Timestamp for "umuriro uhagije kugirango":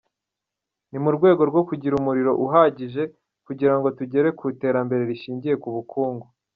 1.97-3.87